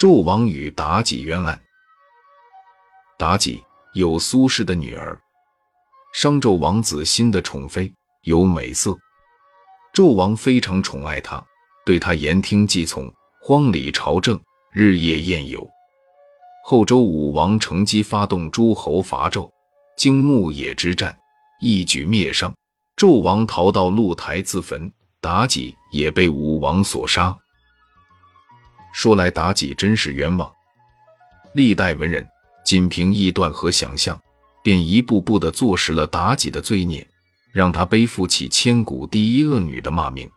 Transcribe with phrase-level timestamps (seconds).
[0.00, 1.60] 纣王与妲己冤案。
[3.18, 3.62] 妲己
[3.92, 5.20] 有苏氏的女儿，
[6.14, 7.92] 商纣王子欣的宠妃，
[8.22, 8.96] 有美色。
[9.92, 11.44] 纣王非常宠爱她，
[11.84, 14.40] 对她言听计从，荒礼朝政，
[14.72, 15.68] 日夜宴游。
[16.64, 19.50] 后周武王乘机发动诸侯伐纣，
[19.98, 21.14] 经牧野之战，
[21.60, 22.50] 一举灭商。
[22.96, 24.90] 纣王逃到露台自焚，
[25.20, 27.36] 妲己也被武王所杀。
[29.02, 30.52] 说来妲己真是冤枉，
[31.54, 32.22] 历代文人
[32.66, 34.20] 仅凭臆断和想象，
[34.62, 37.08] 便一步步地坐实了妲己的罪孽，
[37.50, 40.28] 让她背负起千古第一恶女的骂名。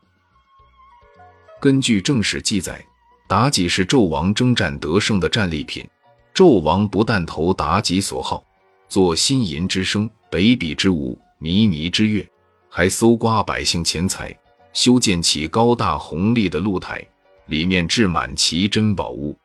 [1.59, 2.81] 根据正史记载，
[3.27, 5.85] 妲己是纣王征战得胜的战利品。
[6.34, 8.41] 纣王不但投妲己所好，
[8.88, 12.26] 做新吟之声、北比之舞、靡靡之乐，
[12.70, 14.34] 还搜刮百姓钱财，
[14.71, 17.05] 修建起高大宏丽的露台。
[17.48, 19.38] 里面置满奇珍宝物，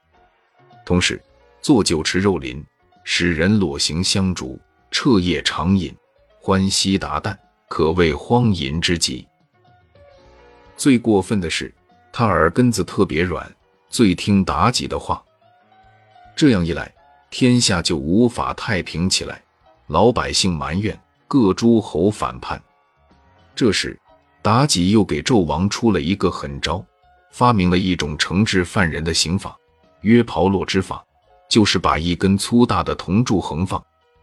[0.84, 1.20] 同时
[1.60, 2.64] 做酒池肉林，
[3.04, 4.58] 使人裸形香烛，
[4.90, 5.94] 彻夜长饮，
[6.40, 7.36] 欢喜达旦，
[7.68, 9.26] 可谓荒淫之极。
[10.76, 11.74] 最过分的是，
[12.12, 13.50] 他耳根子特别软，
[13.88, 15.22] 最听妲己的话。
[16.36, 16.94] 这样一来，
[17.30, 19.42] 天下就无法太平起来，
[19.88, 20.96] 老百姓埋怨，
[21.26, 22.62] 各诸侯反叛。
[23.56, 23.98] 这时，
[24.40, 26.84] 妲己又给纣王出了一个狠招。
[27.30, 29.56] 发明了一种惩治犯人的刑法——
[30.02, 31.04] 约炮落之法，
[31.48, 33.82] 就是把一根粗大的铜柱横放，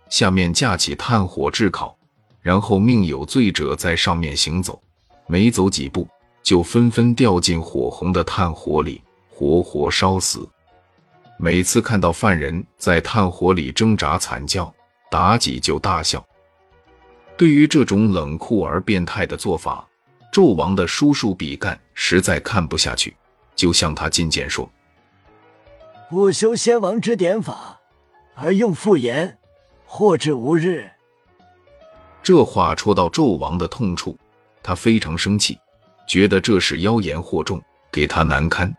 [0.10, 1.98] 下面架起炭火炙烤，
[2.42, 4.82] 然后命有罪者在上面行走，
[5.28, 6.08] 没走几步
[6.44, 10.48] 就纷纷掉进火红的炭火里，活活烧死。
[11.38, 14.74] 每次看到犯人在炭火里挣扎惨叫，
[15.12, 16.26] 妲己就大笑。
[17.38, 19.86] 对于这种冷酷而变态的做法，
[20.36, 23.16] 纣王的叔叔比干实在看不下去，
[23.56, 24.70] 就向他进谏说
[26.12, 27.80] ：“不修先王之典法，
[28.34, 29.38] 而用复言，
[29.86, 30.92] 祸至无日。”
[32.22, 34.20] 这话戳到纣王的痛处，
[34.62, 35.58] 他非常生气，
[36.06, 38.76] 觉得这是妖言惑众，给他难堪。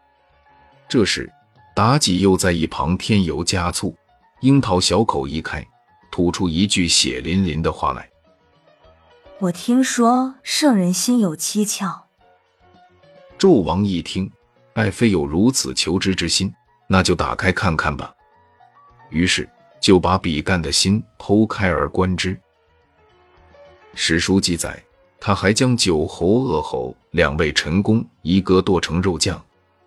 [0.87, 1.33] 这时，
[1.75, 3.97] 妲己又在一旁添油加醋，
[4.43, 5.67] 樱桃小口一开，
[6.13, 8.07] 吐出一句血淋淋的话来。
[9.39, 12.07] 我听说圣人心有蹊跷。
[13.39, 14.31] 纣王一听，
[14.73, 16.51] 爱妃有如此求知之心，
[16.89, 18.15] 那就打开看看吧。
[19.11, 19.47] 于是
[19.79, 22.35] 就把比干的心剖开而观之。
[23.93, 24.83] 史书记载，
[25.21, 29.39] 他还将九侯、鄂侯两位臣工，一个剁成肉酱，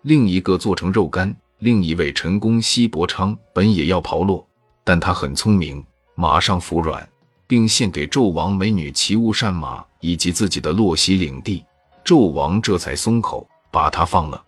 [0.02, 1.34] 另一个做成肉干。
[1.58, 4.46] 另一位臣工西伯昌本也要炮落，
[4.84, 5.84] 但他很聪明，
[6.14, 7.06] 马上服软。
[7.50, 11.64] 并献给纣王美女骑物善马以及自己的洛西领地，
[12.04, 14.40] 纣王这才松口，把他放了。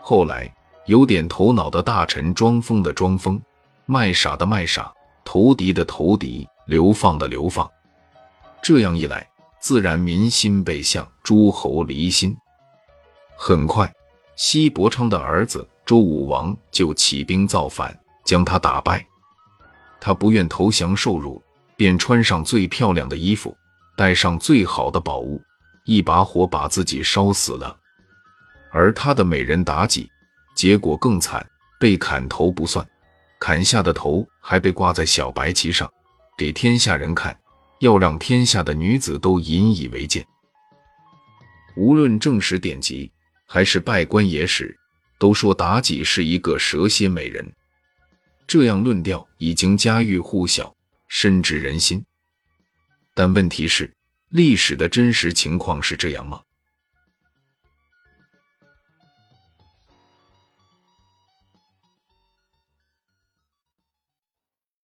[0.00, 0.52] 后来
[0.86, 3.40] 有点头脑的大臣装疯的装疯，
[3.86, 4.92] 卖傻的卖傻，
[5.24, 7.70] 投敌的投敌，流放的流放。
[8.60, 9.24] 这样一来，
[9.60, 12.36] 自然民心背向，诸侯离心。
[13.36, 13.88] 很快，
[14.34, 19.06] 西伯昌的儿子周武王就起兵造反，将他打败。
[20.00, 21.40] 他不愿投降受辱。
[21.78, 23.56] 便穿上最漂亮的衣服，
[23.96, 25.40] 带上最好的宝物，
[25.84, 27.78] 一把火把自己烧死了。
[28.72, 30.10] 而他的美人妲己，
[30.56, 32.84] 结果更惨，被砍头不算，
[33.38, 35.88] 砍下的头还被挂在小白旗上，
[36.36, 37.38] 给天下人看，
[37.78, 40.26] 要让天下的女子都引以为戒。
[41.76, 43.08] 无论正史典籍
[43.46, 44.76] 还是拜官野史，
[45.16, 47.48] 都说妲己是一个蛇蝎美人，
[48.48, 50.74] 这样论调已经家喻户晓。
[51.20, 52.04] 深知人心，
[53.12, 53.92] 但问题是，
[54.28, 56.44] 历史的真实情况是这样吗？